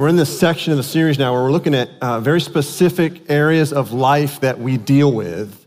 [0.00, 3.28] We're in this section of the series now where we're looking at uh, very specific
[3.28, 5.66] areas of life that we deal with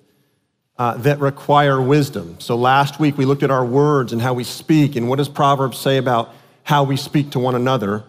[0.77, 2.39] uh, that require wisdom.
[2.39, 5.27] So last week we looked at our words and how we speak, and what does
[5.27, 6.33] Proverbs say about
[6.63, 8.05] how we speak to one another.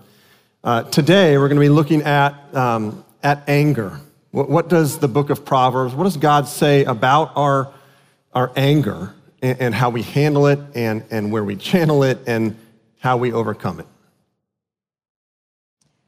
[0.62, 3.98] Uh, today we're going to be looking at, um, at anger.
[4.30, 7.74] What, what, does the book of Proverbs, what does God say about our,
[8.32, 9.12] our anger
[9.42, 12.56] and, and how we handle it and, and where we channel it and
[13.00, 13.86] how we overcome it?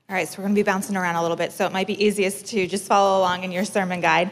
[0.06, 1.86] All right, so we're going to be bouncing around a little bit, so it might
[1.86, 4.30] be easiest to just follow along in your sermon guide.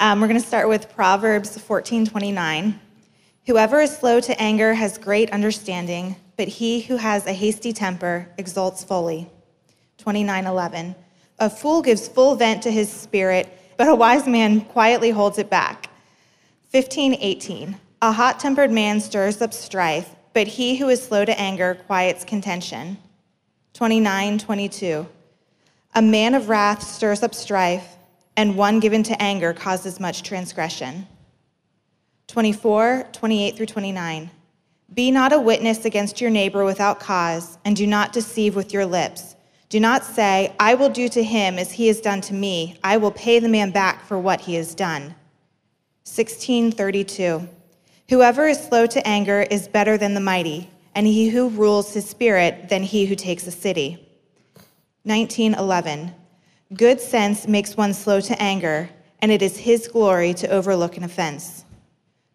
[0.00, 2.74] Um, we're going to start with Proverbs 14:29.
[3.46, 8.30] Whoever is slow to anger has great understanding, but he who has a hasty temper
[8.36, 9.30] exults fully.
[9.98, 10.96] 29:11.
[11.38, 15.48] A fool gives full vent to his spirit, but a wise man quietly holds it
[15.48, 15.88] back.
[16.74, 17.76] 15:18.
[18.02, 22.98] A hot-tempered man stirs up strife, but he who is slow to anger quiets contention.
[23.74, 25.06] 29, 22.
[25.94, 27.96] A man of wrath stirs up strife,
[28.36, 31.06] and one given to anger causes much transgression.
[32.28, 34.30] 24, 28 through 29.
[34.94, 38.84] Be not a witness against your neighbor without cause, and do not deceive with your
[38.84, 39.36] lips.
[39.70, 42.78] Do not say, I will do to him as he has done to me.
[42.84, 45.14] I will pay the man back for what he has done.
[46.04, 47.48] 1632.
[48.10, 52.08] Whoever is slow to anger is better than the mighty and he who rules his
[52.08, 54.08] spirit than he who takes a city.
[55.04, 56.12] 1911.
[56.74, 58.88] Good sense makes one slow to anger,
[59.20, 61.64] and it is his glory to overlook an offense.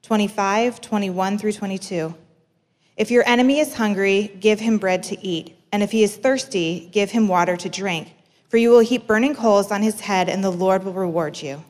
[0.03, 2.13] 25, 21 through 22.
[2.97, 6.89] If your enemy is hungry, give him bread to eat, and if he is thirsty,
[6.91, 8.15] give him water to drink,
[8.49, 11.63] for you will heap burning coals on his head, and the Lord will reward you.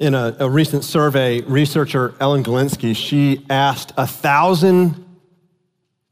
[0.00, 5.04] In a, a, recent survey, researcher Ellen Galinsky, she asked a thousand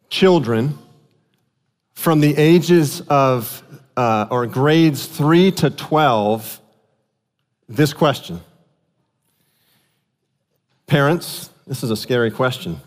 [0.08, 0.78] children
[1.94, 3.62] from the ages of,
[3.96, 6.60] uh, or grades three to 12,
[7.68, 8.40] this question.
[10.86, 12.80] Parents, this is a scary question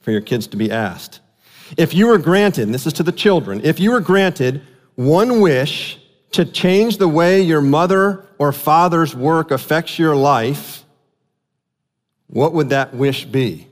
[0.00, 1.20] for your kids to be asked.
[1.76, 4.62] If you were granted, this is to the children, if you were granted
[4.96, 5.98] one wish
[6.32, 10.84] to change the way your mother or father's work affects your life,
[12.26, 13.68] what would that wish be?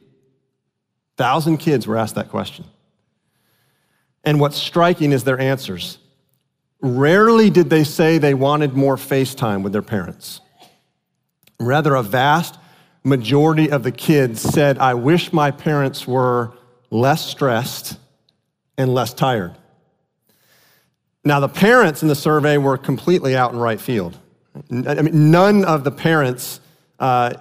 [1.17, 2.65] Thousand kids were asked that question.
[4.25, 5.99] And what's striking is their answers.
[6.83, 10.41] Rarely did they say they wanted more FaceTime with their parents.
[11.59, 12.59] Rather, a vast
[13.05, 16.53] majority of the kids said, I wish my parents were
[16.91, 17.99] less stressed
[18.77, 19.57] and less tired.
[21.25, 24.19] Now, the parents in the survey were completely out in right field.
[24.71, 26.61] I mean, none of the parents
[26.99, 27.35] uh,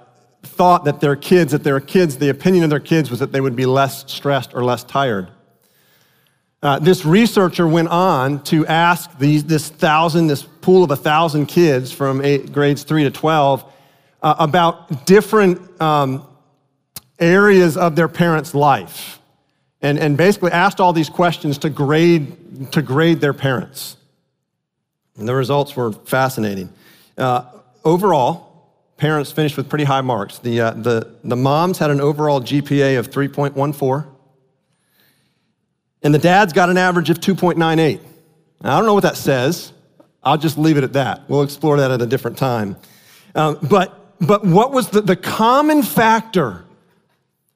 [0.44, 3.42] thought that their kids, that their kids, the opinion of their kids was that they
[3.42, 5.30] would be less stressed or less tired.
[6.62, 11.46] Uh, this researcher went on to ask these, this thousand, this pool of a thousand
[11.46, 13.64] kids from eight, grades three to 12
[14.22, 16.28] uh, about different um,
[17.18, 19.19] areas of their parents' life
[19.82, 23.98] and, and basically asked all these questions to grade, to grade their parents.
[25.18, 26.72] And the results were fascinating.
[27.18, 27.44] Uh,
[27.84, 28.50] overall,
[28.98, 30.40] parents finished with pretty high marks.
[30.40, 34.08] The, uh, the, the moms had an overall GPA of 3.14,
[36.02, 38.00] and the dads got an average of 2.98.
[38.62, 39.74] Now, I don't know what that says.
[40.24, 41.30] I'll just leave it at that.
[41.30, 42.76] We'll explore that at a different time.
[43.36, 46.66] Um, but, but what was the, the common factor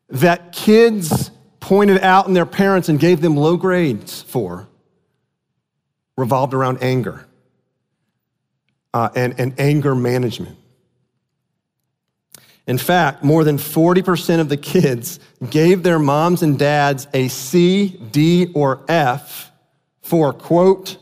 [0.10, 1.32] that kids
[1.64, 4.68] pointed out in their parents and gave them low grades for
[6.18, 7.26] revolved around anger
[8.94, 10.58] uh, and, and anger management.
[12.68, 17.98] In fact, more than 40% of the kids gave their moms and dads a C,
[18.12, 19.50] D, or F
[20.02, 20.98] for, quote,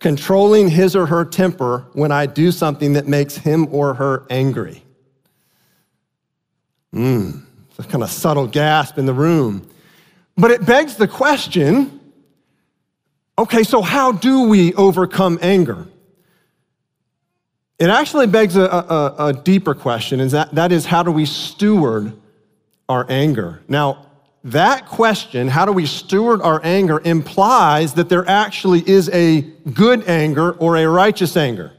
[0.00, 4.82] controlling his or her temper when I do something that makes him or her angry.
[6.92, 7.47] Mmm
[7.78, 9.68] a kind of subtle gasp in the room.
[10.36, 11.94] But it begs the question
[13.38, 15.86] okay, so how do we overcome anger?
[17.78, 21.24] It actually begs a, a, a deeper question, and that, that is how do we
[21.24, 22.12] steward
[22.88, 23.62] our anger?
[23.68, 24.06] Now,
[24.44, 29.42] that question, how do we steward our anger, implies that there actually is a
[29.72, 31.72] good anger or a righteous anger,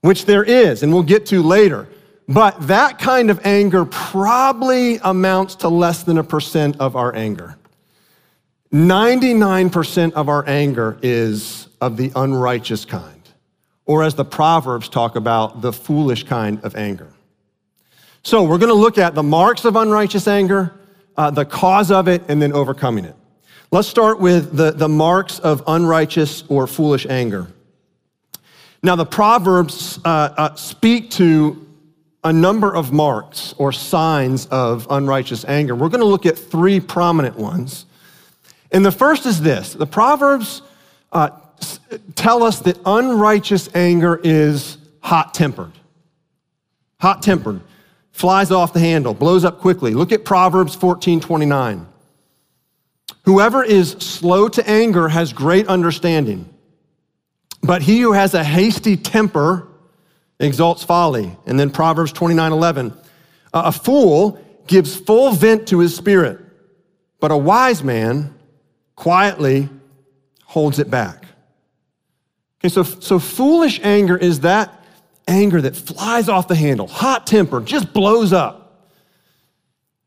[0.00, 1.88] which there is, and we'll get to later.
[2.26, 7.56] But that kind of anger probably amounts to less than a percent of our anger.
[8.72, 13.22] 99% of our anger is of the unrighteous kind,
[13.84, 17.12] or as the Proverbs talk about, the foolish kind of anger.
[18.22, 20.74] So we're going to look at the marks of unrighteous anger,
[21.16, 23.14] uh, the cause of it, and then overcoming it.
[23.70, 27.48] Let's start with the, the marks of unrighteous or foolish anger.
[28.82, 31.63] Now, the Proverbs uh, uh, speak to
[32.24, 35.74] a number of marks or signs of unrighteous anger.
[35.74, 37.84] We're going to look at three prominent ones.
[38.72, 40.62] And the first is this the Proverbs
[41.12, 41.30] uh,
[42.14, 45.72] tell us that unrighteous anger is hot tempered.
[47.00, 47.60] Hot tempered,
[48.12, 49.92] flies off the handle, blows up quickly.
[49.92, 51.86] Look at Proverbs 14 29.
[53.24, 56.48] Whoever is slow to anger has great understanding.
[57.62, 59.68] But he who has a hasty temper
[60.44, 61.36] exalts folly.
[61.46, 62.92] And then Proverbs 29 11.
[63.52, 66.40] A fool gives full vent to his spirit,
[67.20, 68.34] but a wise man
[68.96, 69.68] quietly
[70.44, 71.26] holds it back.
[72.60, 74.84] Okay, so, so foolish anger is that
[75.28, 78.88] anger that flies off the handle, hot temper, just blows up.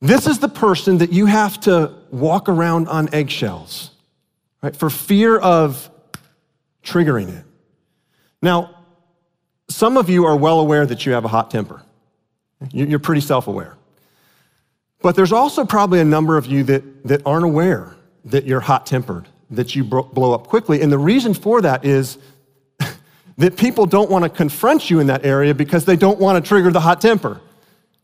[0.01, 3.92] This is the person that you have to walk around on eggshells,
[4.62, 5.89] right, for fear of
[6.84, 7.44] triggering it.
[8.42, 8.76] Now,
[9.69, 11.81] some of you are well aware that you have a hot temper.
[12.72, 13.78] You're pretty self aware.
[15.02, 18.86] But there's also probably a number of you that, that aren't aware that you're hot
[18.86, 20.81] tempered, that you blow up quickly.
[20.81, 22.18] And the reason for that is
[23.38, 26.48] that people don't want to confront you in that area because they don't want to
[26.48, 27.42] trigger the hot temper.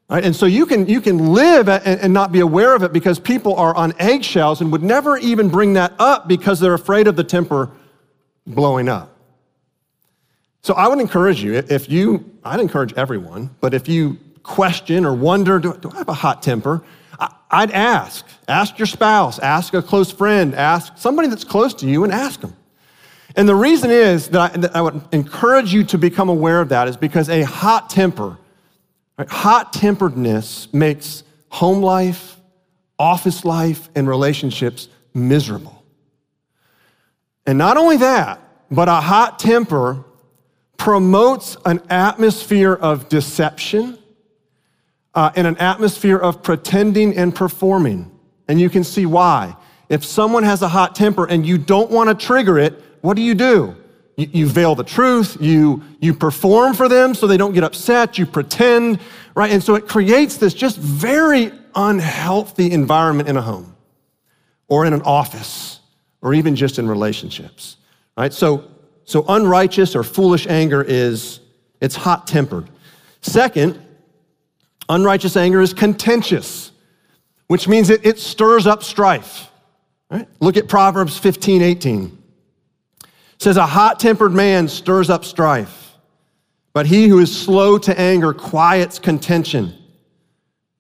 [0.09, 0.23] Right?
[0.23, 3.19] And so you can, you can live and, and not be aware of it because
[3.19, 7.15] people are on eggshells and would never even bring that up because they're afraid of
[7.15, 7.71] the temper
[8.45, 9.12] blowing up.
[10.63, 15.13] So I would encourage you, if you, I'd encourage everyone, but if you question or
[15.13, 16.83] wonder, do, do I have a hot temper?
[17.51, 18.25] I'd ask.
[18.47, 22.41] Ask your spouse, ask a close friend, ask somebody that's close to you and ask
[22.41, 22.55] them.
[23.35, 26.69] And the reason is that I, that I would encourage you to become aware of
[26.69, 28.37] that is because a hot temper,
[29.17, 32.39] right, hot temperedness makes home life,
[32.97, 35.83] office life, and relationships miserable.
[37.45, 38.39] And not only that,
[38.71, 40.05] but a hot temper
[40.83, 43.97] promotes an atmosphere of deception
[45.15, 48.11] uh, and an atmosphere of pretending and performing.
[48.49, 49.55] And you can see why.
[49.87, 53.21] If someone has a hot temper and you don't want to trigger it, what do
[53.21, 53.77] you do?
[54.17, 58.17] You, you veil the truth, you, you perform for them so they don't get upset,
[58.17, 58.99] you pretend,
[59.35, 59.53] right?
[59.53, 63.73] And so it creates this just very unhealthy environment in a home
[64.67, 65.79] or in an office
[66.21, 67.77] or even just in relationships,
[68.17, 68.33] right?
[68.33, 68.69] So
[69.05, 71.39] so unrighteous or foolish anger is
[71.81, 72.69] it's hot tempered.
[73.21, 73.79] Second,
[74.89, 76.71] unrighteous anger is contentious,
[77.47, 79.49] which means it, it stirs up strife.
[80.09, 80.27] Right?
[80.39, 82.23] Look at Proverbs 15, 18.
[83.03, 83.09] It
[83.39, 85.93] says, A hot tempered man stirs up strife,
[86.71, 89.73] but he who is slow to anger quiets contention.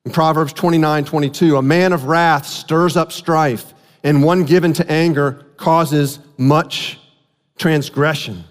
[0.05, 3.73] In Proverbs 29, 22, a man of wrath stirs up strife,
[4.03, 6.99] and one given to anger causes much
[7.57, 8.43] transgression.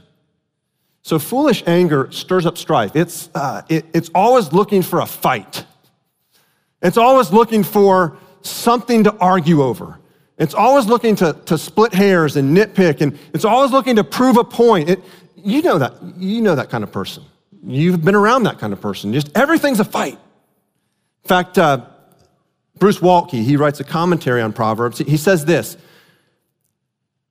[1.03, 2.95] So foolish anger stirs up strife.
[2.95, 5.65] It's, uh, it, it's always looking for a fight.
[6.81, 9.99] It's always looking for something to argue over.
[10.39, 14.37] It's always looking to, to split hairs and nitpick, and it's always looking to prove
[14.37, 14.91] a point.
[14.91, 15.01] It,
[15.37, 15.95] you know that.
[16.17, 17.25] You know that kind of person.
[17.65, 19.13] You've been around that kind of person.
[19.13, 20.19] Just everything's a fight.
[21.25, 21.87] In fact, uh,
[22.79, 24.99] Bruce Waltke, he writes a commentary on Proverbs.
[24.99, 25.77] He says this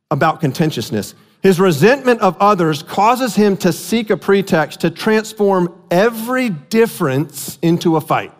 [0.09, 1.15] about contentiousness.
[1.41, 7.95] His resentment of others causes him to seek a pretext to transform every difference into
[7.95, 8.31] a fight.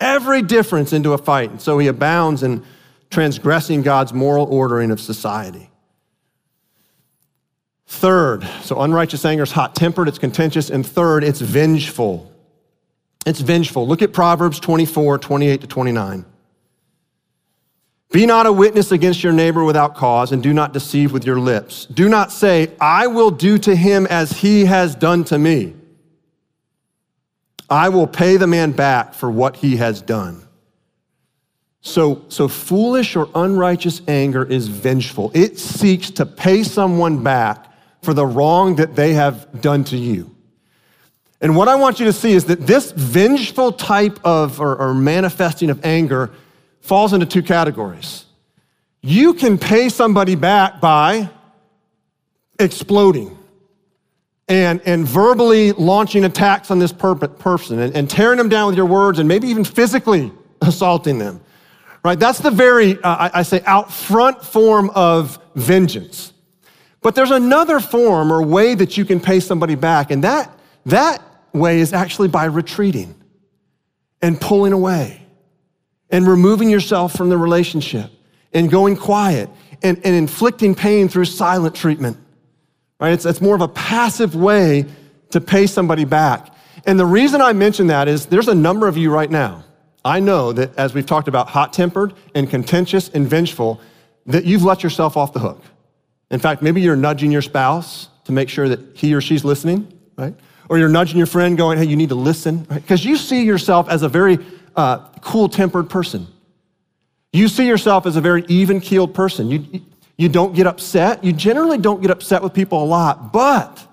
[0.00, 1.50] Every difference into a fight.
[1.50, 2.64] And so he abounds in
[3.10, 5.70] transgressing God's moral ordering of society.
[7.86, 10.70] Third, so unrighteous anger is hot tempered, it's contentious.
[10.70, 12.32] And third, it's vengeful.
[13.24, 13.86] It's vengeful.
[13.86, 16.24] Look at Proverbs 24, 28 to 29.
[18.10, 21.38] Be not a witness against your neighbor without cause, and do not deceive with your
[21.38, 21.84] lips.
[21.86, 25.74] Do not say, I will do to him as he has done to me.
[27.68, 30.42] I will pay the man back for what he has done.
[31.82, 35.30] So, so foolish or unrighteous anger is vengeful.
[35.34, 37.66] It seeks to pay someone back
[38.02, 40.34] for the wrong that they have done to you.
[41.40, 44.94] And what I want you to see is that this vengeful type of or, or
[44.94, 46.30] manifesting of anger
[46.88, 48.24] falls into two categories.
[49.02, 51.28] You can pay somebody back by
[52.58, 53.36] exploding
[54.48, 58.76] and, and verbally launching attacks on this per- person and, and, tearing them down with
[58.76, 61.42] your words and maybe even physically assaulting them.
[62.02, 62.18] Right?
[62.18, 66.32] That's the very, uh, I, I say, out front form of vengeance.
[67.02, 71.22] But there's another form or way that you can pay somebody back, and that, that
[71.52, 73.14] way is actually by retreating
[74.22, 75.17] and pulling away
[76.10, 78.10] and removing yourself from the relationship
[78.52, 79.48] and going quiet
[79.82, 82.16] and, and inflicting pain through silent treatment.
[83.00, 83.12] Right?
[83.12, 84.86] It's, it's more of a passive way
[85.30, 86.54] to pay somebody back.
[86.86, 89.64] And the reason I mention that is there's a number of you right now.
[90.04, 93.80] I know that as we've talked about hot tempered and contentious and vengeful,
[94.26, 95.62] that you've let yourself off the hook.
[96.30, 99.92] In fact, maybe you're nudging your spouse to make sure that he or she's listening,
[100.16, 100.34] right?
[100.68, 102.80] Or you're nudging your friend going, hey, you need to listen, right?
[102.80, 104.38] Because you see yourself as a very
[104.78, 106.28] uh, cool tempered person.
[107.32, 109.50] You see yourself as a very even keeled person.
[109.50, 109.82] You,
[110.16, 111.24] you don't get upset.
[111.24, 113.84] You generally don't get upset with people a lot, but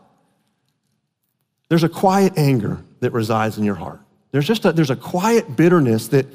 [1.69, 3.99] there's a quiet anger that resides in your heart.
[4.31, 6.27] There's just a, there's a quiet bitterness that,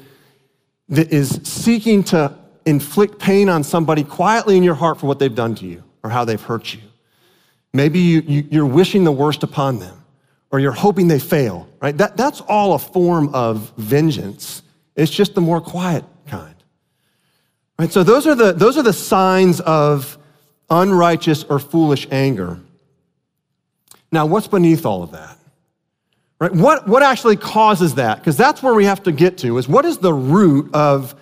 [0.89, 5.33] that is seeking to inflict pain on somebody quietly in your heart for what they've
[5.33, 6.81] done to you or how they've hurt you.
[7.73, 10.00] Maybe you, you, you're wishing the worst upon them
[10.51, 11.97] or you're hoping they fail, right?
[11.97, 14.61] That, that's all a form of vengeance.
[14.95, 16.55] It's just the more quiet kind.
[17.79, 17.91] Right?
[17.91, 20.17] So those are the, those are the signs of
[20.69, 22.59] unrighteous or foolish anger.
[24.11, 25.37] Now, what's beneath all of that?
[26.39, 26.51] Right?
[26.51, 28.17] What, what actually causes that?
[28.17, 31.15] Because that's where we have to get to is what is the root of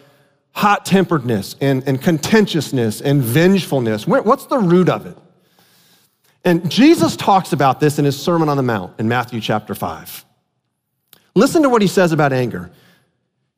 [0.52, 4.08] hot temperedness and, and contentiousness and vengefulness?
[4.08, 5.18] Where, what's the root of it?
[6.44, 10.26] And Jesus talks about this in his Sermon on the Mount in Matthew chapter 5.
[11.36, 12.72] Listen to what he says about anger.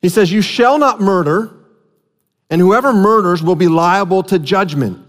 [0.01, 1.51] He says, You shall not murder,
[2.50, 5.05] and whoever murders will be liable to judgment.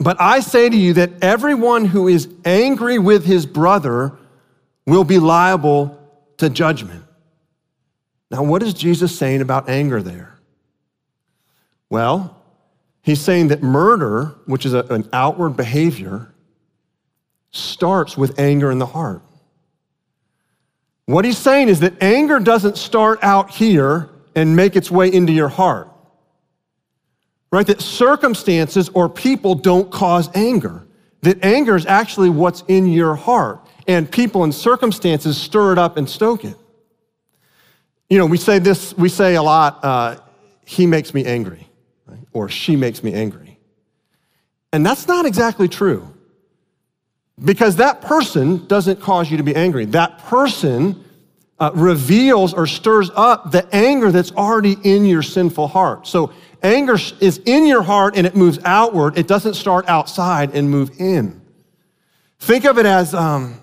[0.00, 4.12] But I say to you that everyone who is angry with his brother
[4.86, 5.98] will be liable
[6.38, 7.04] to judgment.
[8.30, 10.34] Now, what is Jesus saying about anger there?
[11.88, 12.42] Well,
[13.02, 16.33] he's saying that murder, which is a, an outward behavior,
[17.54, 19.22] starts with anger in the heart.
[21.06, 25.32] What he's saying is that anger doesn't start out here and make its way into
[25.32, 25.88] your heart.
[27.52, 27.66] Right?
[27.66, 30.86] That circumstances or people don't cause anger.
[31.22, 33.60] That anger is actually what's in your heart.
[33.86, 36.56] And people and circumstances stir it up and stoke it.
[38.10, 40.16] You know, we say this, we say a lot, uh,
[40.66, 41.68] he makes me angry,
[42.06, 42.18] right?
[42.32, 43.58] or she makes me angry.
[44.72, 46.13] And that's not exactly true.
[47.42, 49.86] Because that person doesn't cause you to be angry.
[49.86, 51.04] That person
[51.58, 56.06] uh, reveals or stirs up the anger that's already in your sinful heart.
[56.06, 59.18] So anger is in your heart and it moves outward.
[59.18, 61.40] It doesn't start outside and move in.
[62.38, 63.60] Think of it as um,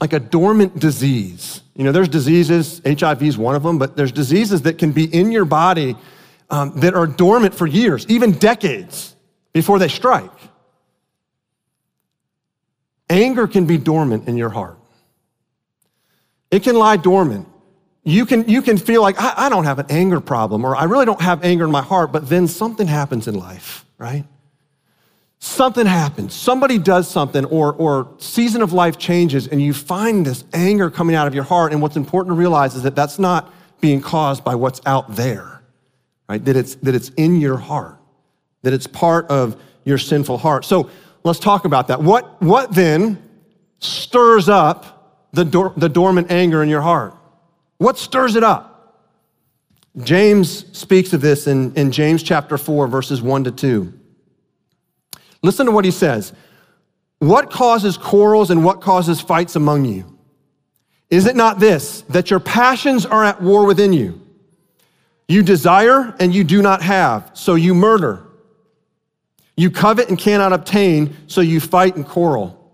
[0.00, 1.62] like a dormant disease.
[1.74, 5.04] You know, there's diseases, HIV is one of them, but there's diseases that can be
[5.04, 5.96] in your body
[6.50, 9.14] um, that are dormant for years, even decades
[9.52, 10.30] before they strike.
[13.10, 14.78] Anger can be dormant in your heart.
[16.50, 17.48] It can lie dormant.
[18.04, 20.84] You can, you can feel like, I, I don't have an anger problem, or I
[20.84, 24.24] really don't have anger in my heart, but then something happens in life, right?
[25.40, 30.42] Something happens, somebody does something, or, or season of life changes, and you find this
[30.52, 31.72] anger coming out of your heart.
[31.72, 35.62] And what's important to realize is that that's not being caused by what's out there,
[36.28, 36.44] right?
[36.44, 37.98] That it's, that it's in your heart,
[38.62, 40.64] that it's part of your sinful heart.
[40.64, 40.90] So
[41.24, 42.02] let's talk about that.
[42.02, 43.22] What, what then
[43.78, 47.14] stirs up the, dor- the dormant anger in your heart?
[47.78, 48.74] What stirs it up?
[50.02, 53.92] James speaks of this in, in James chapter 4, verses 1 to 2.
[55.42, 56.32] Listen to what he says.
[57.18, 60.18] What causes quarrels and what causes fights among you?
[61.10, 64.20] Is it not this, that your passions are at war within you?
[65.26, 68.27] You desire and you do not have, so you murder.
[69.58, 72.72] You covet and cannot obtain, so you fight and quarrel.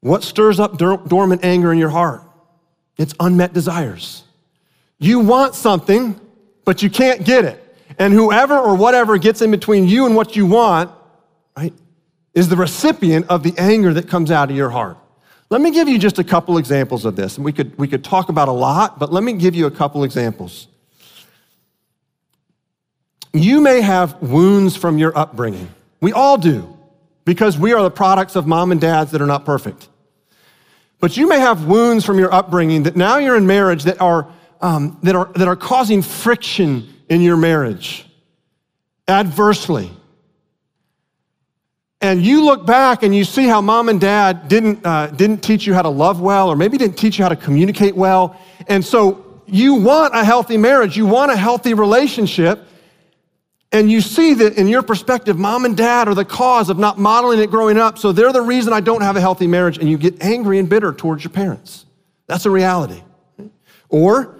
[0.00, 2.22] What stirs up dormant anger in your heart?
[2.98, 4.24] It's unmet desires.
[4.98, 6.20] You want something,
[6.64, 7.76] but you can't get it.
[8.00, 10.90] And whoever or whatever gets in between you and what you want,
[11.56, 11.72] right,
[12.34, 14.96] is the recipient of the anger that comes out of your heart.
[15.50, 17.36] Let me give you just a couple examples of this.
[17.36, 19.70] And we could, we could talk about a lot, but let me give you a
[19.70, 20.66] couple examples.
[23.34, 25.68] You may have wounds from your upbringing.
[26.00, 26.78] We all do,
[27.24, 29.88] because we are the products of mom and dads that are not perfect.
[31.00, 34.28] But you may have wounds from your upbringing that now you're in marriage that are,
[34.60, 38.08] um, that are, that are causing friction in your marriage
[39.08, 39.90] adversely.
[42.00, 45.66] And you look back and you see how mom and dad didn't, uh, didn't teach
[45.66, 48.40] you how to love well, or maybe didn't teach you how to communicate well.
[48.68, 52.68] And so you want a healthy marriage, you want a healthy relationship,
[53.74, 56.96] and you see that in your perspective, mom and dad are the cause of not
[56.96, 57.98] modeling it growing up.
[57.98, 59.78] So they're the reason I don't have a healthy marriage.
[59.78, 61.84] And you get angry and bitter towards your parents.
[62.28, 63.02] That's a reality.
[63.88, 64.38] Or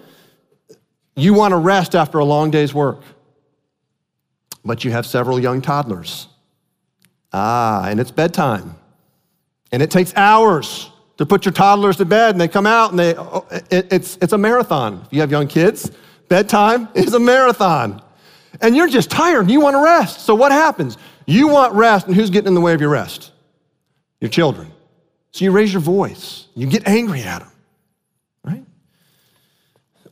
[1.16, 3.02] you want to rest after a long day's work.
[4.64, 6.28] but you have several young toddlers.
[7.32, 8.76] Ah, and it's bedtime.
[9.72, 12.98] And it takes hours to put your toddlers to bed, and they come out and
[13.00, 15.02] they, oh, it, it's, it's a marathon.
[15.06, 15.90] If you have young kids,
[16.28, 18.00] bedtime is a marathon.
[18.60, 20.20] And you're just tired and you want to rest.
[20.20, 20.96] So what happens?
[21.26, 23.32] You want rest, and who's getting in the way of your rest?
[24.20, 24.70] Your children.
[25.32, 27.50] So you raise your voice, you get angry at them,
[28.44, 28.64] right?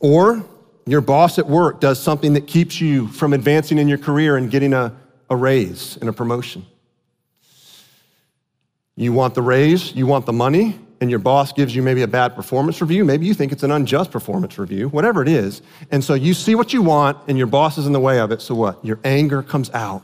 [0.01, 0.45] Or
[0.85, 4.51] your boss at work does something that keeps you from advancing in your career and
[4.51, 4.93] getting a,
[5.29, 6.65] a raise and a promotion.
[8.97, 12.07] You want the raise, you want the money, and your boss gives you maybe a
[12.07, 13.03] bad performance review.
[13.05, 15.61] Maybe you think it's an unjust performance review, whatever it is.
[15.91, 18.31] And so you see what you want, and your boss is in the way of
[18.31, 18.41] it.
[18.41, 18.83] So what?
[18.85, 20.03] Your anger comes out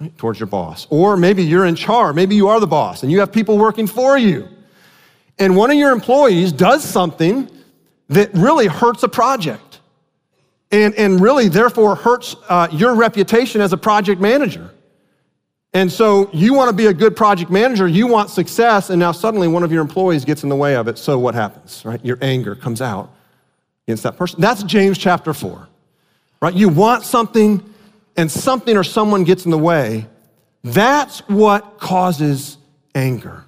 [0.00, 0.86] right, towards your boss.
[0.90, 2.14] Or maybe you're in charge.
[2.14, 4.48] Maybe you are the boss, and you have people working for you.
[5.38, 7.50] And one of your employees does something
[8.08, 9.80] that really hurts a project
[10.74, 14.70] and, and really, therefore, hurts uh, your reputation as a project manager.
[15.74, 19.10] And so you want to be a good project manager, you want success, and now
[19.10, 20.98] suddenly one of your employees gets in the way of it.
[20.98, 22.02] So what happens, right?
[22.04, 23.12] Your anger comes out
[23.86, 24.40] against that person.
[24.40, 25.68] That's James chapter 4,
[26.40, 26.54] right?
[26.54, 27.60] You want something,
[28.16, 30.06] and something or someone gets in the way.
[30.62, 32.56] That's what causes
[32.94, 33.44] anger.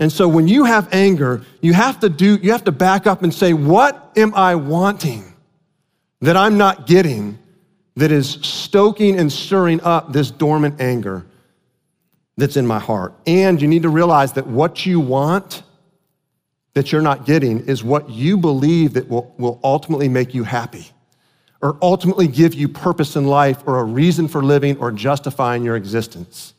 [0.00, 3.22] And so when you have anger, you have to do, you have to back up
[3.22, 5.34] and say, what am I wanting
[6.20, 7.38] that I'm not getting
[7.94, 11.26] that is stoking and stirring up this dormant anger?
[12.40, 13.14] That's in my heart.
[13.26, 15.62] And you need to realize that what you want
[16.74, 20.86] that you're not getting is what you believe that will, will ultimately make you happy
[21.62, 25.76] or ultimately give you purpose in life or a reason for living or justifying your
[25.76, 26.54] existence.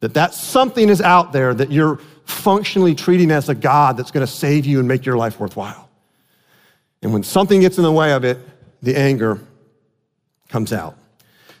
[0.00, 4.26] That that something is out there that you're functionally treating as a God that's going
[4.26, 5.88] to save you and make your life worthwhile.
[7.02, 8.38] And when something gets in the way of it,
[8.82, 9.40] the anger
[10.48, 10.96] comes out.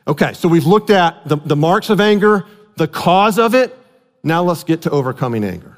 [0.08, 2.46] Okay, so we've looked at the, the marks of anger,
[2.80, 3.76] the cause of it.
[4.22, 5.76] Now let's get to overcoming anger.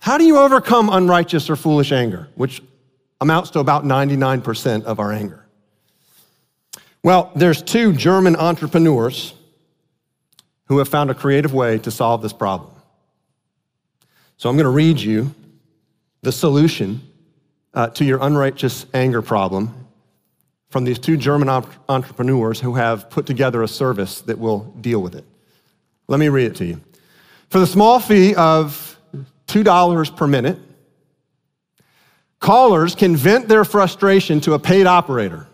[0.00, 2.62] How do you overcome unrighteous or foolish anger, which
[3.22, 5.46] amounts to about 99% of our anger?
[7.02, 9.32] Well, there's two German entrepreneurs
[10.66, 12.74] who have found a creative way to solve this problem.
[14.36, 15.34] So I'm going to read you
[16.20, 17.00] the solution
[17.72, 19.86] uh, to your unrighteous anger problem
[20.68, 25.00] from these two German op- entrepreneurs who have put together a service that will deal
[25.00, 25.24] with it.
[26.08, 26.80] Let me read it to you.
[27.48, 28.98] For the small fee of
[29.48, 30.58] $2 per minute,
[32.40, 35.46] callers can vent their frustration to a paid operator.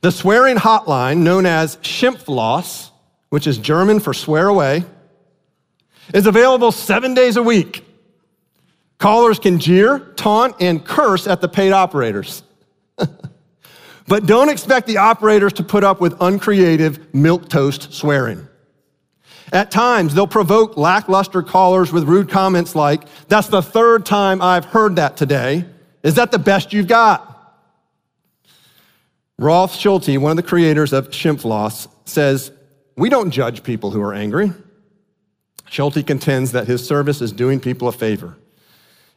[0.00, 2.90] The swearing hotline, known as Schimpflos,
[3.30, 4.84] which is German for swear away,
[6.12, 7.84] is available seven days a week.
[8.98, 12.42] Callers can jeer, taunt, and curse at the paid operators.
[14.06, 18.46] but don't expect the operators to put up with uncreative milk toast swearing.
[19.52, 24.64] At times, they'll provoke lackluster callers with rude comments like, That's the third time I've
[24.64, 25.66] heard that today.
[26.02, 27.30] Is that the best you've got?
[29.38, 32.52] Rolf Schulte, one of the creators of Schimpflos, says,
[32.96, 34.52] We don't judge people who are angry.
[35.68, 38.36] Schulte contends that his service is doing people a favor.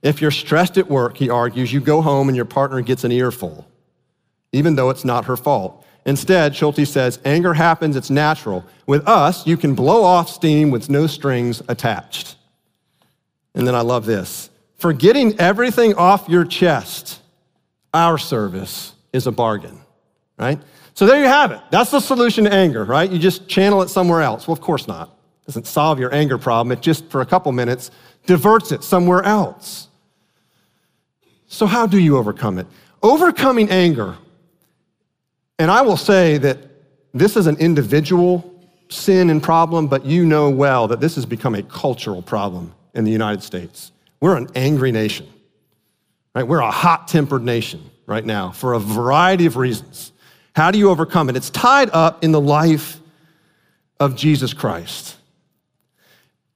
[0.01, 3.11] If you're stressed at work, he argues, you go home and your partner gets an
[3.11, 3.67] earful,
[4.51, 5.85] even though it's not her fault.
[6.07, 8.65] Instead, Schulte says, anger happens, it's natural.
[8.87, 12.37] With us, you can blow off steam with no strings attached.
[13.53, 17.19] And then I love this for getting everything off your chest,
[17.93, 19.79] our service is a bargain,
[20.37, 20.59] right?
[20.93, 21.59] So there you have it.
[21.71, 23.09] That's the solution to anger, right?
[23.11, 24.47] You just channel it somewhere else.
[24.47, 25.09] Well, of course not.
[25.09, 26.71] It doesn't solve your anger problem.
[26.71, 27.91] It just, for a couple minutes,
[28.25, 29.87] diverts it somewhere else.
[31.47, 32.67] So, how do you overcome it?
[33.01, 34.17] Overcoming anger
[35.59, 36.57] and I will say that
[37.13, 38.53] this is an individual
[38.89, 43.03] sin and problem, but you know well that this has become a cultural problem in
[43.03, 43.91] the United States.
[44.21, 45.27] We're an angry nation,
[46.33, 46.47] right?
[46.47, 50.11] We're a hot tempered nation right now for a variety of reasons.
[50.55, 51.35] How do you overcome it?
[51.35, 52.99] It's tied up in the life
[53.99, 55.15] of Jesus Christ.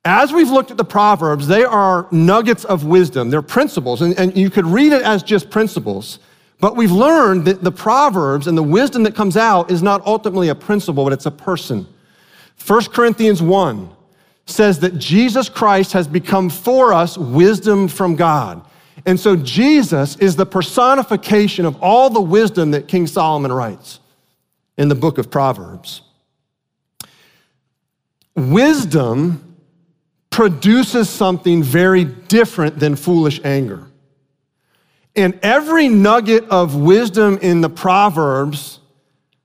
[0.03, 3.29] As we've looked at the Proverbs, they are nuggets of wisdom.
[3.29, 6.17] They're principles, and, and you could read it as just principles.
[6.61, 10.49] But we've learned that the Proverbs and the wisdom that comes out is not ultimately
[10.49, 11.87] a principle, but it's a person.
[12.65, 13.89] 1 Corinthians 1
[14.45, 18.63] says that Jesus Christ has become for us wisdom from God.
[19.07, 23.99] And so Jesus is the personification of all the wisdom that King Solomon writes
[24.77, 26.03] in the book of Proverbs.
[28.35, 29.55] Wisdom
[30.29, 33.87] produces something very different than foolish anger.
[35.15, 38.79] And every nugget of wisdom in the Proverbs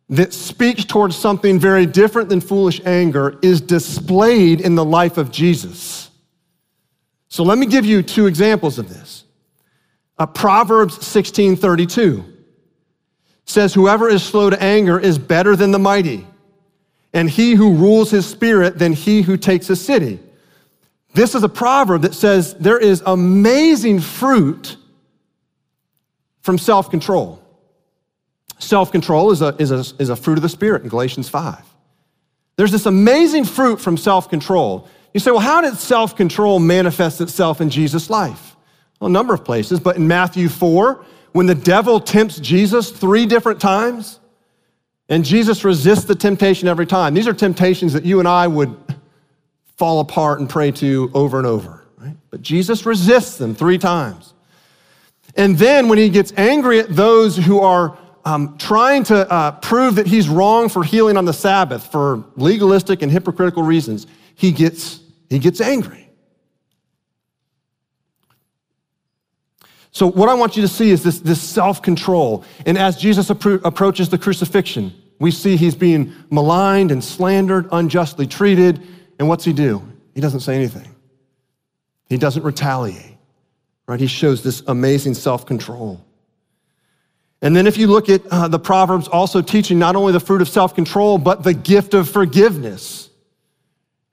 [0.09, 5.33] that speaks towards something very different than foolish anger is displayed in the life of
[5.33, 6.11] Jesus.
[7.29, 9.25] So let me give you two examples of this.
[10.19, 12.25] Uh, Proverbs 16:32
[13.45, 16.27] says, "Whoever is slow to anger is better than the mighty,
[17.13, 20.21] and he who rules his spirit than he who takes a city."
[21.15, 24.77] This is a proverb that says there is amazing fruit
[26.47, 27.43] from self-control.
[28.59, 31.63] Self-control is a, is, a, is a fruit of the Spirit in Galatians 5.
[32.55, 34.89] There's this amazing fruit from self-control.
[35.13, 38.57] You say, well, how did self-control manifest itself in Jesus' life?
[39.01, 43.27] Well, a number of places, but in Matthew 4, when the devil tempts Jesus three
[43.27, 44.21] different times,
[45.09, 47.13] and Jesus resists the temptation every time.
[47.13, 48.75] These are temptations that you and I would
[49.77, 52.17] fall apart and prey to over and over, right?
[52.31, 54.33] But Jesus resists them three times.
[55.37, 59.97] And then when he gets angry at those who are um, trying to uh, prove
[59.97, 65.01] that he's wrong for healing on the Sabbath for legalistic and hypocritical reasons, he gets,
[65.31, 66.07] he gets angry.
[69.97, 72.45] So, what I want you to see is this, this self control.
[72.67, 78.27] And as Jesus appro- approaches the crucifixion, we see he's being maligned and slandered, unjustly
[78.27, 78.87] treated.
[79.19, 79.83] And what's he do?
[80.15, 80.95] He doesn't say anything,
[82.11, 83.16] he doesn't retaliate,
[83.87, 84.01] right?
[84.01, 86.01] He shows this amazing self control.
[87.43, 90.41] And then, if you look at uh, the Proverbs also teaching not only the fruit
[90.41, 93.11] of self control, but the gift of forgiveness,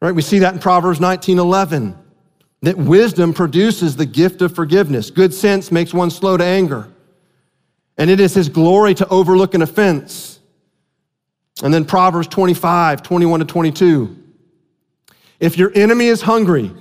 [0.02, 0.12] right?
[0.12, 1.98] We see that in Proverbs 19 11,
[2.62, 5.10] that wisdom produces the gift of forgiveness.
[5.10, 6.90] Good sense makes one slow to anger,
[7.98, 10.40] and it is his glory to overlook an offense.
[11.64, 14.18] And then Proverbs 25 21 to 22.
[15.40, 16.72] If your enemy is hungry,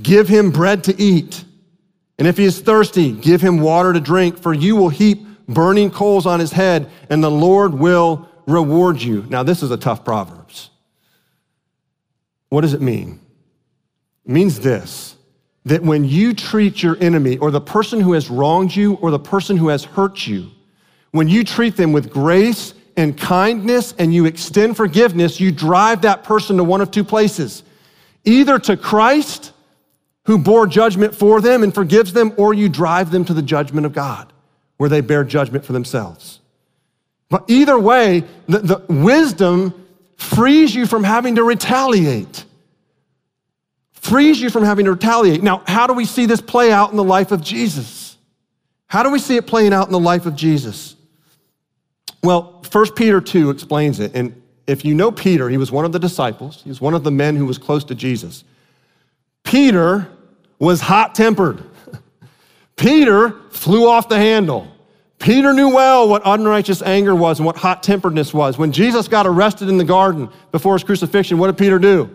[0.00, 1.44] give him bread to eat.
[2.18, 5.90] And if he is thirsty, give him water to drink, for you will heap burning
[5.90, 9.24] coals on his head, and the Lord will reward you.
[9.28, 10.70] Now, this is a tough Proverbs.
[12.48, 13.20] What does it mean?
[14.26, 15.14] It means this
[15.64, 19.18] that when you treat your enemy or the person who has wronged you or the
[19.18, 20.50] person who has hurt you,
[21.10, 26.24] when you treat them with grace and kindness and you extend forgiveness, you drive that
[26.24, 27.62] person to one of two places
[28.24, 29.52] either to Christ,
[30.28, 33.86] who bore judgment for them and forgives them, or you drive them to the judgment
[33.86, 34.30] of God
[34.76, 36.40] where they bear judgment for themselves.
[37.30, 39.88] But either way, the, the wisdom
[40.18, 42.44] frees you from having to retaliate.
[43.92, 45.42] Frees you from having to retaliate.
[45.42, 48.18] Now, how do we see this play out in the life of Jesus?
[48.86, 50.94] How do we see it playing out in the life of Jesus?
[52.22, 54.14] Well, 1 Peter 2 explains it.
[54.14, 57.02] And if you know Peter, he was one of the disciples, he was one of
[57.02, 58.44] the men who was close to Jesus.
[59.42, 60.06] Peter
[60.58, 61.62] was hot tempered.
[62.76, 64.68] Peter flew off the handle.
[65.18, 68.56] Peter knew well what unrighteous anger was and what hot temperedness was.
[68.56, 72.14] When Jesus got arrested in the garden before his crucifixion, what did Peter do?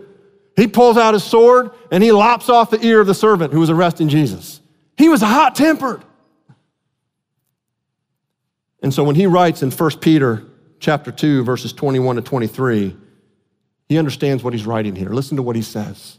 [0.56, 3.60] He pulls out his sword and he lops off the ear of the servant who
[3.60, 4.60] was arresting Jesus.
[4.96, 6.02] He was hot tempered.
[8.82, 10.44] And so when he writes in 1 Peter
[10.78, 12.96] chapter 2 verses 21 to 23,
[13.88, 15.10] he understands what he's writing here.
[15.10, 16.18] Listen to what he says.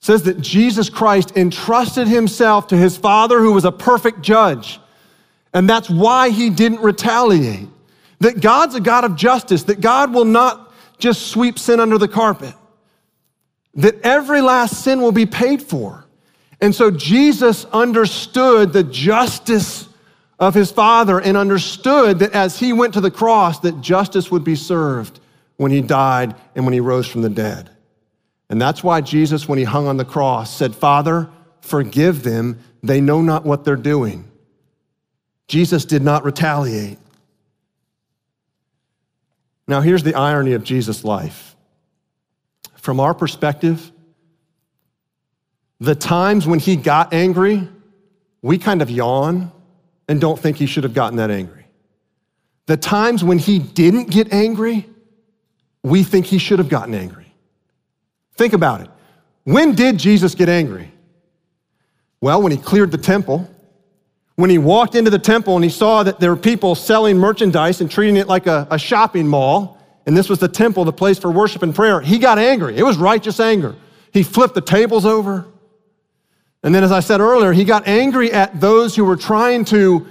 [0.00, 4.80] says that Jesus Christ entrusted himself to his Father, who was a perfect judge.
[5.52, 7.68] And that's why he didn't retaliate.
[8.20, 12.08] That God's a God of justice, that God will not just sweep sin under the
[12.08, 12.54] carpet,
[13.74, 16.04] that every last sin will be paid for.
[16.60, 19.88] And so Jesus understood the justice
[20.38, 24.44] of his Father and understood that as he went to the cross, that justice would
[24.44, 25.20] be served
[25.56, 27.70] when he died and when he rose from the dead.
[28.50, 32.58] And that's why Jesus, when he hung on the cross, said, Father, forgive them.
[32.82, 34.28] They know not what they're doing.
[35.46, 36.98] Jesus did not retaliate.
[39.68, 41.54] Now, here's the irony of Jesus' life.
[42.74, 43.92] From our perspective,
[45.78, 47.68] the times when he got angry,
[48.42, 49.52] we kind of yawn
[50.08, 51.66] and don't think he should have gotten that angry.
[52.66, 54.88] The times when he didn't get angry,
[55.84, 57.19] we think he should have gotten angry.
[58.40, 58.88] Think about it.
[59.44, 60.90] When did Jesus get angry?
[62.22, 63.46] Well, when he cleared the temple,
[64.36, 67.82] when he walked into the temple and he saw that there were people selling merchandise
[67.82, 69.76] and treating it like a, a shopping mall,
[70.06, 72.78] and this was the temple, the place for worship and prayer, he got angry.
[72.78, 73.76] It was righteous anger.
[74.10, 75.46] He flipped the tables over.
[76.62, 80.06] And then, as I said earlier, he got angry at those who were trying to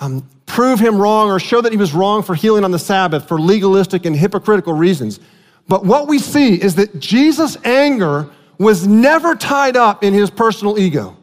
[0.00, 3.28] um, prove him wrong or show that he was wrong for healing on the Sabbath
[3.28, 5.20] for legalistic and hypocritical reasons.
[5.66, 10.78] But what we see is that Jesus' anger was never tied up in his personal
[10.78, 11.16] ego.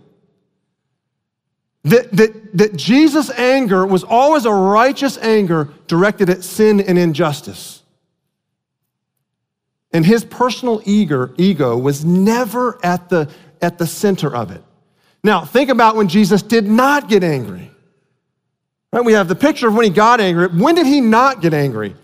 [1.83, 7.81] That, that, that Jesus' anger was always a righteous anger directed at sin and injustice.
[9.93, 13.29] And his personal ego, ego was never at the,
[13.61, 14.63] at the center of it.
[15.23, 17.69] Now, think about when Jesus did not get angry.
[18.91, 19.03] Right?
[19.03, 20.47] We have the picture of when he got angry.
[20.47, 21.95] When did he not get angry?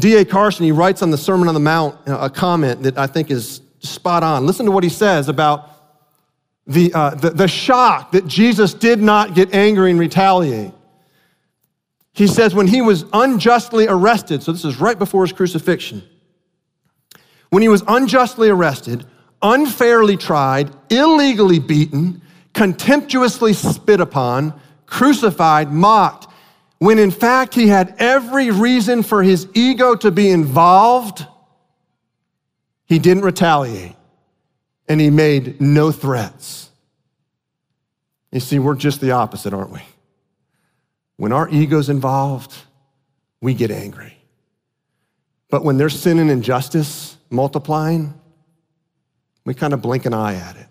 [0.00, 0.24] D.A.
[0.24, 3.60] Carson, he writes on the Sermon on the Mount a comment that I think is
[3.80, 4.46] spot on.
[4.46, 5.70] Listen to what he says about
[6.66, 10.72] the, uh, the, the shock that Jesus did not get angry and retaliate.
[12.12, 16.02] He says, when he was unjustly arrested, so this is right before his crucifixion,
[17.50, 19.04] when he was unjustly arrested,
[19.42, 22.22] unfairly tried, illegally beaten,
[22.54, 26.25] contemptuously spit upon, crucified, mocked,
[26.78, 31.26] when in fact he had every reason for his ego to be involved,
[32.84, 33.96] he didn't retaliate
[34.88, 36.70] and he made no threats.
[38.30, 39.80] You see, we're just the opposite, aren't we?
[41.16, 42.54] When our ego's involved,
[43.40, 44.16] we get angry.
[45.48, 48.12] But when there's sin and injustice multiplying,
[49.44, 50.66] we kind of blink an eye at it.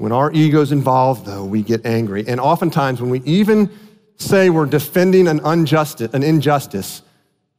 [0.00, 2.24] When our ego's involved, though, we get angry.
[2.26, 3.70] And oftentimes, when we even
[4.16, 7.02] say we're defending an, unjustice, an injustice,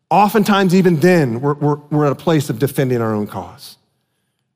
[0.10, 3.78] oftentimes, even then, we're, we're, we're at a place of defending our own cause.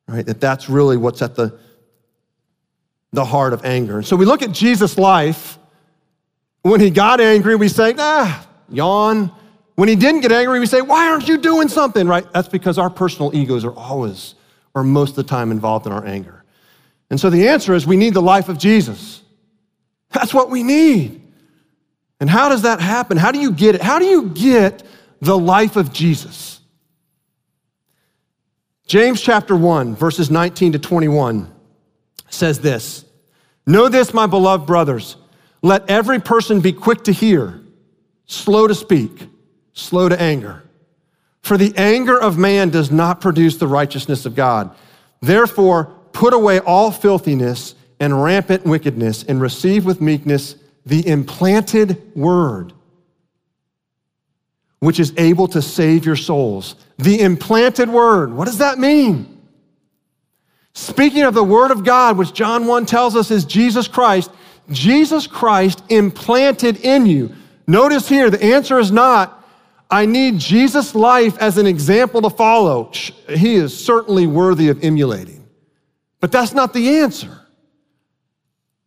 [0.08, 0.26] Right?
[0.26, 1.60] That that's really what's at the,
[3.14, 4.02] the heart of anger.
[4.02, 5.60] So we look at Jesus' life.
[6.64, 9.32] When he got angry, we say, ah, yawn.
[9.76, 12.26] When he didn't get angry, we say, why aren't you doing something, right?
[12.34, 14.34] That's because our personal egos are always,
[14.74, 16.42] or most of the time, involved in our anger.
[17.10, 19.22] And so the answer is we need the life of Jesus.
[20.12, 21.22] That's what we need.
[22.20, 23.18] And how does that happen?
[23.18, 23.82] How do you get it?
[23.82, 24.84] How do you get
[25.22, 26.60] the life of Jesus?
[28.88, 31.52] James chapter 1, verses 19 to 21
[32.30, 33.06] says this
[33.66, 35.18] Know this, my beloved brothers.
[35.62, 37.60] Let every person be quick to hear,
[38.28, 39.28] slow to speak,
[39.74, 40.64] slow to anger.
[41.42, 44.76] For the anger of man does not produce the righteousness of God.
[45.22, 52.72] Therefore, Put away all filthiness and rampant wickedness and receive with meekness the implanted word,
[54.80, 56.76] which is able to save your souls.
[56.98, 59.42] The implanted word, what does that mean?
[60.74, 64.32] Speaking of the word of God, which John 1 tells us is Jesus Christ,
[64.72, 67.36] Jesus Christ implanted in you.
[67.68, 69.46] Notice here, the answer is not,
[69.92, 72.90] I need Jesus' life as an example to follow.
[73.28, 75.45] He is certainly worthy of emulating.
[76.26, 77.40] But that's not the answer.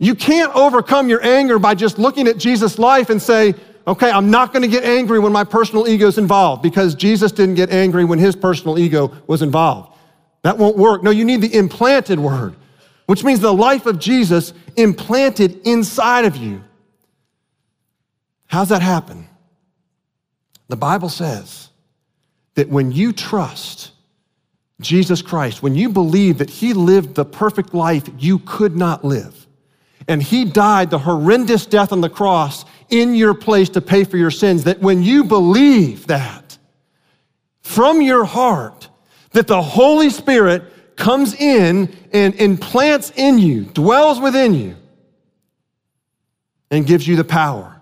[0.01, 3.55] You can't overcome your anger by just looking at Jesus' life and say,
[3.87, 7.31] okay, I'm not going to get angry when my personal ego is involved because Jesus
[7.31, 9.97] didn't get angry when his personal ego was involved.
[10.43, 11.05] That won't work.
[11.05, 12.57] No, you need the implanted word,
[13.07, 16.65] which means the life of Jesus implanted inside of you.
[18.47, 19.29] How's that happen?
[20.67, 21.69] The Bible says
[22.57, 23.93] that when you trust
[24.81, 29.47] Jesus Christ, when you believe that he lived the perfect life you could not live,
[30.07, 34.17] and he died the horrendous death on the cross in your place to pay for
[34.17, 36.57] your sins, that when you believe that
[37.61, 38.89] from your heart,
[39.33, 44.77] that the Holy Spirit comes in and implants in you, dwells within you,
[46.71, 47.81] and gives you the power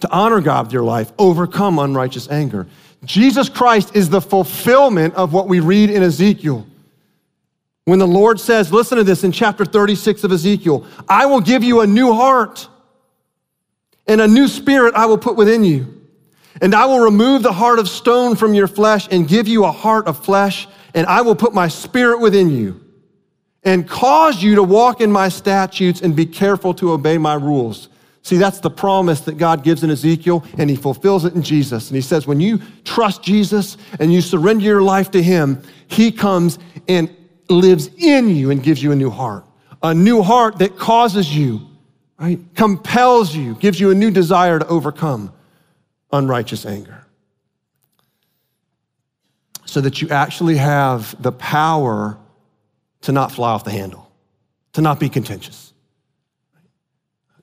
[0.00, 2.66] to honor God with your life, overcome unrighteous anger.
[3.04, 6.66] Jesus Christ is the fulfillment of what we read in Ezekiel.
[7.84, 11.64] When the Lord says, listen to this in chapter 36 of Ezekiel, I will give
[11.64, 12.68] you a new heart
[14.06, 15.96] and a new spirit I will put within you.
[16.60, 19.72] And I will remove the heart of stone from your flesh and give you a
[19.72, 22.80] heart of flesh, and I will put my spirit within you
[23.62, 27.88] and cause you to walk in my statutes and be careful to obey my rules.
[28.22, 31.88] See, that's the promise that God gives in Ezekiel, and he fulfills it in Jesus.
[31.88, 36.12] And he says, when you trust Jesus and you surrender your life to him, he
[36.12, 37.14] comes and
[37.48, 39.44] lives in you and gives you a new heart.
[39.82, 41.66] A new heart that causes you,
[42.18, 42.38] right?
[42.54, 45.32] Compels you, gives you a new desire to overcome
[46.12, 47.06] unrighteous anger.
[49.64, 52.18] So that you actually have the power
[53.02, 54.12] to not fly off the handle,
[54.74, 55.72] to not be contentious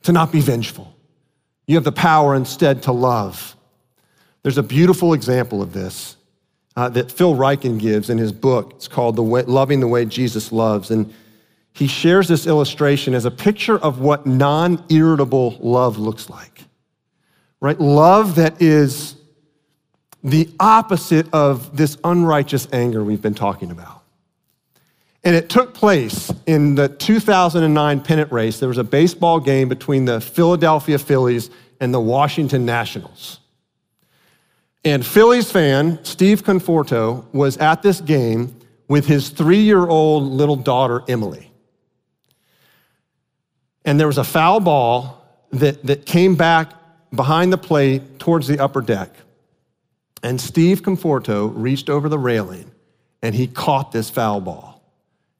[0.07, 0.95] to not be vengeful.
[1.65, 3.57] You have the power instead to love.
[4.41, 6.15] There's a beautiful example of this
[6.77, 8.71] uh, that Phil Ryken gives in his book.
[8.77, 10.91] It's called the way, Loving the Way Jesus Loves.
[10.91, 11.13] And
[11.73, 16.63] he shares this illustration as a picture of what non irritable love looks like.
[17.59, 17.77] Right?
[17.77, 19.17] Love that is
[20.23, 23.96] the opposite of this unrighteous anger we've been talking about.
[25.27, 28.61] And it took place in the 2009 pennant race.
[28.61, 31.49] There was a baseball game between the Philadelphia Phillies
[31.81, 33.41] and the Washington Nationals.
[34.85, 38.55] And Phillies fan Steve Monforto was at this game
[38.87, 41.51] with his three year old little daughter, Emily.
[43.83, 46.71] And there was a foul ball that, that came back
[47.13, 49.09] behind the plate towards the upper deck.
[50.23, 52.71] And Steve Monforto reached over the railing
[53.21, 54.76] and he caught this foul ball.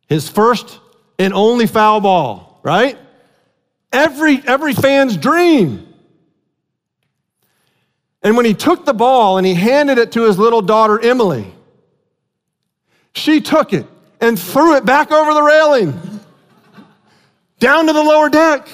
[0.08, 0.80] His first
[1.20, 2.98] and only foul ball, right?
[3.92, 5.94] Every, every fan's dream.
[8.24, 11.54] And when he took the ball and he handed it to his little daughter, Emily,
[13.14, 13.86] she took it
[14.20, 16.00] and threw it back over the railing
[17.60, 18.68] down to the lower deck.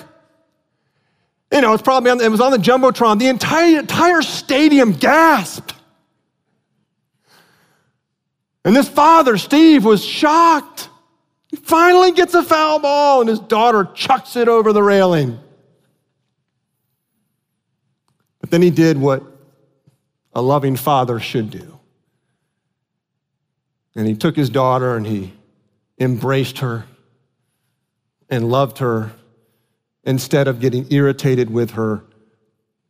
[1.51, 3.19] You know, it's probably on, it was on the Jumbotron.
[3.19, 5.75] The entire, entire stadium gasped.
[8.65, 10.89] And this father, Steve, was shocked.
[11.53, 15.39] He finally gets a foul ball, and his daughter chucks it over the railing.
[18.41, 19.21] But then he did what
[20.33, 21.79] a loving father should do.
[23.93, 25.31] And he took his daughter and he
[25.99, 26.85] embraced her
[28.31, 29.11] and loved her
[30.03, 32.03] instead of getting irritated with her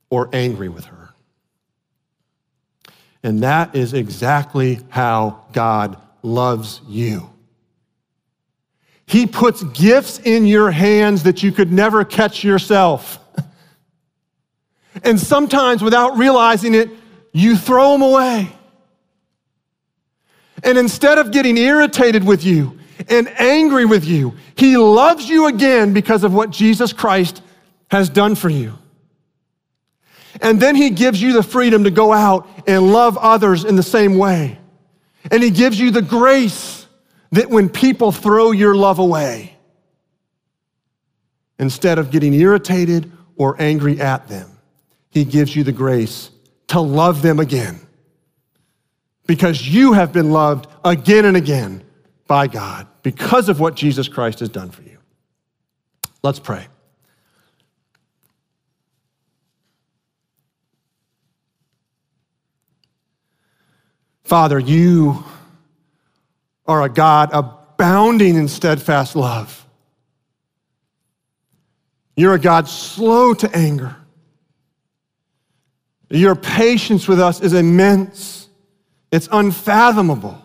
[0.10, 1.10] or angry with her.
[3.24, 7.33] And that is exactly how God loves you.
[9.06, 13.20] He puts gifts in your hands that you could never catch yourself.
[15.04, 16.90] and sometimes, without realizing it,
[17.32, 18.52] you throw them away.
[20.64, 25.94] And instead of getting irritated with you and angry with you, He loves you again
[25.94, 27.42] because of what Jesus Christ
[27.90, 28.78] has done for you.
[30.42, 33.84] And then he gives you the freedom to go out and love others in the
[33.84, 34.58] same way.
[35.32, 36.83] And he gives you the grace
[37.34, 39.56] that when people throw your love away,
[41.58, 44.52] instead of getting irritated or angry at them,
[45.10, 46.30] he gives you the grace
[46.68, 47.80] to love them again.
[49.26, 51.84] Because you have been loved again and again
[52.28, 55.00] by God because of what Jesus Christ has done for you.
[56.22, 56.68] Let's pray.
[64.24, 65.24] Father, you
[66.66, 69.66] are a God abounding in steadfast love.
[72.16, 73.96] You're a God slow to anger.
[76.10, 78.48] Your patience with us is immense,
[79.12, 80.40] it's unfathomable.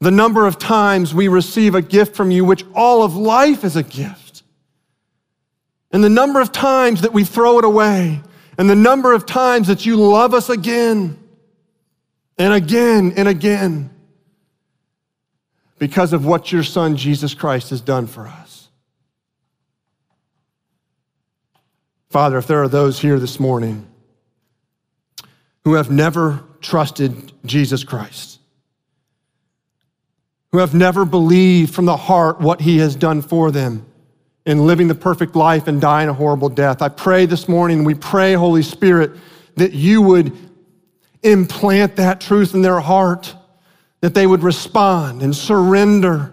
[0.00, 3.74] The number of times we receive a gift from you, which all of life is
[3.74, 4.44] a gift,
[5.90, 8.22] and the number of times that we throw it away,
[8.56, 11.18] and the number of times that you love us again
[12.38, 13.90] and again and again
[15.78, 18.68] because of what your son Jesus Christ has done for us.
[22.10, 23.86] Father, if there are those here this morning
[25.64, 28.40] who have never trusted Jesus Christ,
[30.52, 33.84] who have never believed from the heart what he has done for them
[34.46, 37.94] in living the perfect life and dying a horrible death, I pray this morning, we
[37.94, 39.12] pray, Holy Spirit,
[39.56, 40.32] that you would
[41.22, 43.34] implant that truth in their heart,
[44.00, 46.32] that they would respond and surrender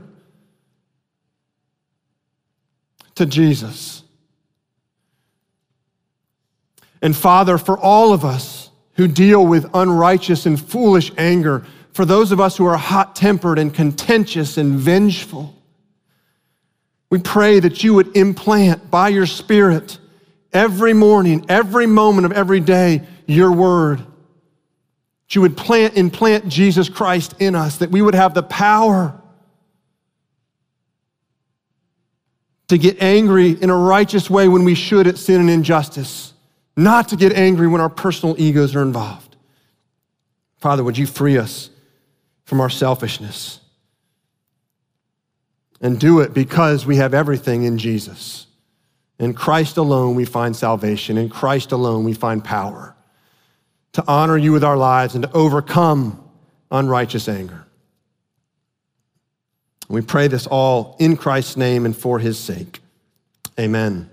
[3.15, 4.03] to Jesus.
[7.01, 12.31] And Father, for all of us who deal with unrighteous and foolish anger, for those
[12.31, 15.53] of us who are hot tempered and contentious and vengeful,
[17.09, 19.97] we pray that you would implant by your Spirit
[20.51, 24.05] every morning, every moment of every day, your word
[25.25, 29.19] that you would plant, implant Jesus Christ in us, that we would have the power
[32.67, 36.33] to get angry in a righteous way when we should at sin and injustice,
[36.75, 39.35] not to get angry when our personal egos are involved.
[40.57, 41.69] Father, would you free us
[42.45, 43.59] from our selfishness?
[45.81, 48.47] And do it because we have everything in Jesus.
[49.19, 51.17] In Christ alone, we find salvation.
[51.17, 52.94] In Christ alone, we find power
[53.95, 56.21] to honor you with our lives and to overcome
[56.69, 57.65] unrighteous anger.
[59.87, 62.81] We pray this all in Christ's name and for his sake.
[63.57, 64.09] Amen.